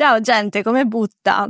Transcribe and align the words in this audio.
Ciao 0.00 0.18
gente, 0.18 0.62
come 0.62 0.86
butta? 0.86 1.46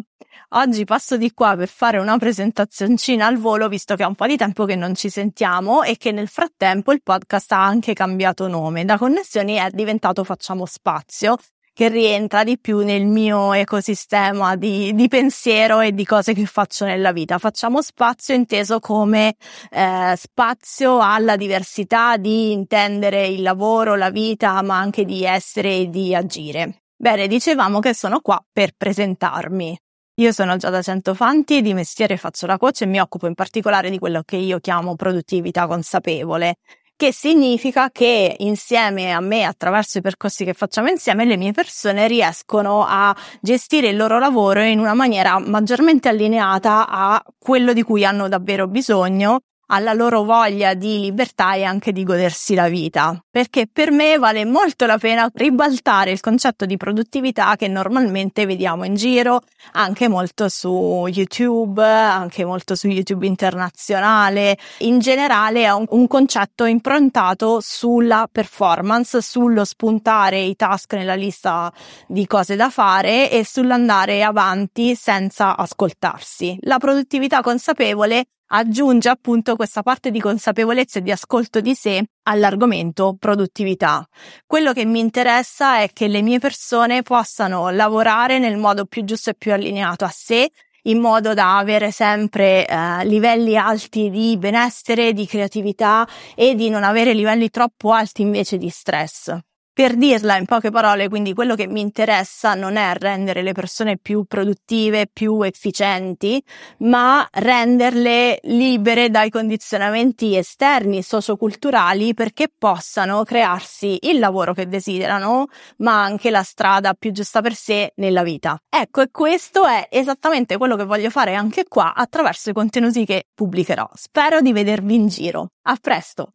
Oggi 0.54 0.82
passo 0.82 1.16
di 1.16 1.32
qua 1.32 1.54
per 1.54 1.68
fare 1.68 1.98
una 1.98 2.18
presentazioncina 2.18 3.24
al 3.24 3.36
volo, 3.36 3.68
visto 3.68 3.94
che 3.94 4.02
è 4.02 4.06
un 4.06 4.16
po' 4.16 4.26
di 4.26 4.36
tempo 4.36 4.64
che 4.64 4.74
non 4.74 4.96
ci 4.96 5.08
sentiamo 5.08 5.84
e 5.84 5.96
che 5.96 6.10
nel 6.10 6.26
frattempo 6.26 6.90
il 6.90 7.00
podcast 7.00 7.52
ha 7.52 7.64
anche 7.64 7.92
cambiato 7.92 8.48
nome. 8.48 8.84
Da 8.84 8.98
connessioni 8.98 9.54
è 9.54 9.70
diventato 9.70 10.24
Facciamo 10.24 10.66
Spazio, 10.66 11.36
che 11.72 11.88
rientra 11.90 12.42
di 12.42 12.58
più 12.58 12.78
nel 12.78 13.06
mio 13.06 13.52
ecosistema 13.52 14.56
di, 14.56 14.96
di, 14.96 15.06
pensiero 15.06 15.78
e 15.78 15.92
di 15.92 16.04
cose 16.04 16.34
che 16.34 16.44
faccio 16.44 16.84
nella 16.84 17.12
vita. 17.12 17.38
Facciamo 17.38 17.80
spazio 17.80 18.34
inteso 18.34 18.80
come 18.80 19.36
eh, 19.70 20.14
spazio 20.16 20.98
alla 20.98 21.36
diversità 21.36 22.16
di 22.16 22.50
intendere 22.50 23.28
il 23.28 23.42
lavoro, 23.42 23.94
la 23.94 24.10
vita, 24.10 24.60
ma 24.62 24.76
anche 24.76 25.04
di 25.04 25.24
essere 25.24 25.76
e 25.76 25.88
di 25.88 26.16
agire. 26.16 26.80
Bene, 27.02 27.28
dicevamo 27.28 27.78
che 27.78 27.94
sono 27.94 28.20
qua 28.20 28.38
per 28.52 28.72
presentarmi. 28.76 29.74
Io 30.16 30.32
sono 30.32 30.58
Giada 30.58 30.82
Centofanti, 30.82 31.62
di 31.62 31.72
mestiere 31.72 32.18
faccio 32.18 32.44
la 32.46 32.58
coach 32.58 32.82
e 32.82 32.86
mi 32.86 33.00
occupo 33.00 33.26
in 33.26 33.32
particolare 33.32 33.88
di 33.88 33.98
quello 33.98 34.20
che 34.22 34.36
io 34.36 34.60
chiamo 34.60 34.96
produttività 34.96 35.66
consapevole, 35.66 36.56
che 36.96 37.10
significa 37.10 37.88
che 37.90 38.36
insieme 38.40 39.14
a 39.14 39.20
me, 39.20 39.44
attraverso 39.44 39.96
i 39.96 40.02
percorsi 40.02 40.44
che 40.44 40.52
facciamo 40.52 40.88
insieme, 40.90 41.24
le 41.24 41.38
mie 41.38 41.52
persone 41.52 42.06
riescono 42.06 42.84
a 42.86 43.16
gestire 43.40 43.88
il 43.88 43.96
loro 43.96 44.18
lavoro 44.18 44.60
in 44.60 44.78
una 44.78 44.92
maniera 44.92 45.38
maggiormente 45.38 46.10
allineata 46.10 46.86
a 46.86 47.24
quello 47.38 47.72
di 47.72 47.82
cui 47.82 48.04
hanno 48.04 48.28
davvero 48.28 48.68
bisogno 48.68 49.40
alla 49.70 49.92
loro 49.92 50.22
voglia 50.22 50.74
di 50.74 51.00
libertà 51.00 51.54
e 51.54 51.64
anche 51.64 51.92
di 51.92 52.04
godersi 52.04 52.54
la 52.54 52.68
vita. 52.68 53.18
Perché 53.30 53.66
per 53.72 53.90
me 53.90 54.18
vale 54.18 54.44
molto 54.44 54.86
la 54.86 54.98
pena 54.98 55.30
ribaltare 55.32 56.10
il 56.10 56.20
concetto 56.20 56.66
di 56.66 56.76
produttività 56.76 57.56
che 57.56 57.68
normalmente 57.68 58.46
vediamo 58.46 58.84
in 58.84 58.94
giro, 58.94 59.40
anche 59.72 60.08
molto 60.08 60.48
su 60.48 61.06
YouTube, 61.08 61.84
anche 61.84 62.44
molto 62.44 62.74
su 62.74 62.88
YouTube 62.88 63.26
internazionale. 63.26 64.58
In 64.78 64.98
generale 64.98 65.62
è 65.62 65.72
un, 65.72 65.86
un 65.88 66.06
concetto 66.06 66.64
improntato 66.64 67.60
sulla 67.60 68.28
performance, 68.30 69.22
sullo 69.22 69.64
spuntare 69.64 70.40
i 70.40 70.56
task 70.56 70.94
nella 70.94 71.14
lista 71.14 71.72
di 72.06 72.26
cose 72.26 72.56
da 72.56 72.70
fare 72.70 73.30
e 73.30 73.44
sull'andare 73.44 74.22
avanti 74.22 74.94
senza 74.96 75.56
ascoltarsi. 75.56 76.58
La 76.62 76.78
produttività 76.78 77.40
consapevole 77.40 78.26
aggiunge 78.52 79.08
appunto 79.08 79.56
questa 79.56 79.82
parte 79.82 80.10
di 80.10 80.20
consapevolezza 80.20 80.98
e 80.98 81.02
di 81.02 81.10
ascolto 81.10 81.60
di 81.60 81.74
sé 81.74 82.04
all'argomento 82.24 83.16
produttività. 83.18 84.06
Quello 84.46 84.72
che 84.72 84.84
mi 84.84 85.00
interessa 85.00 85.80
è 85.80 85.90
che 85.92 86.08
le 86.08 86.22
mie 86.22 86.38
persone 86.38 87.02
possano 87.02 87.70
lavorare 87.70 88.38
nel 88.38 88.56
modo 88.56 88.86
più 88.86 89.04
giusto 89.04 89.30
e 89.30 89.34
più 89.34 89.52
allineato 89.52 90.04
a 90.04 90.10
sé 90.12 90.50
in 90.84 90.98
modo 90.98 91.34
da 91.34 91.58
avere 91.58 91.90
sempre 91.90 92.66
eh, 92.66 93.04
livelli 93.04 93.56
alti 93.56 94.08
di 94.08 94.36
benessere, 94.38 95.12
di 95.12 95.26
creatività 95.26 96.08
e 96.34 96.54
di 96.54 96.70
non 96.70 96.84
avere 96.84 97.12
livelli 97.12 97.50
troppo 97.50 97.92
alti 97.92 98.22
invece 98.22 98.56
di 98.56 98.70
stress. 98.70 99.38
Per 99.80 99.96
dirla 99.96 100.36
in 100.36 100.44
poche 100.44 100.70
parole, 100.70 101.08
quindi 101.08 101.32
quello 101.32 101.54
che 101.54 101.66
mi 101.66 101.80
interessa 101.80 102.52
non 102.52 102.76
è 102.76 102.92
rendere 102.98 103.40
le 103.40 103.52
persone 103.52 103.96
più 103.96 104.24
produttive, 104.24 105.08
più 105.10 105.40
efficienti, 105.40 106.38
ma 106.80 107.26
renderle 107.32 108.40
libere 108.42 109.08
dai 109.08 109.30
condizionamenti 109.30 110.36
esterni, 110.36 111.02
socioculturali, 111.02 112.12
perché 112.12 112.52
possano 112.54 113.24
crearsi 113.24 113.96
il 114.02 114.18
lavoro 114.18 114.52
che 114.52 114.68
desiderano, 114.68 115.46
ma 115.78 116.02
anche 116.02 116.28
la 116.28 116.42
strada 116.42 116.92
più 116.92 117.10
giusta 117.10 117.40
per 117.40 117.54
sé 117.54 117.94
nella 117.96 118.22
vita. 118.22 118.60
Ecco, 118.68 119.00
e 119.00 119.08
questo 119.10 119.64
è 119.64 119.88
esattamente 119.90 120.58
quello 120.58 120.76
che 120.76 120.84
voglio 120.84 121.08
fare 121.08 121.34
anche 121.34 121.64
qua 121.66 121.94
attraverso 121.94 122.50
i 122.50 122.52
contenuti 122.52 123.06
che 123.06 123.28
pubblicherò. 123.34 123.88
Spero 123.94 124.42
di 124.42 124.52
vedervi 124.52 124.94
in 124.94 125.08
giro. 125.08 125.52
A 125.62 125.78
presto! 125.80 126.34